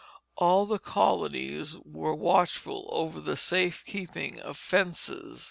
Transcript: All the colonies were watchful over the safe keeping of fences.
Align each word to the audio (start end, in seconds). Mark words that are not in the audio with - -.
All 0.35 0.65
the 0.65 0.79
colonies 0.79 1.77
were 1.85 2.15
watchful 2.15 2.89
over 2.91 3.19
the 3.21 3.37
safe 3.37 3.85
keeping 3.85 4.39
of 4.39 4.57
fences. 4.57 5.39